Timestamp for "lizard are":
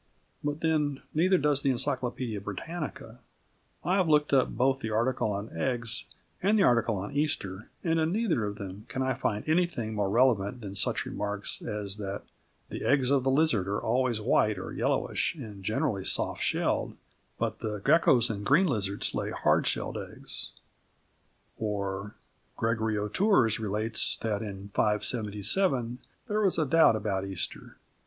13.29-13.79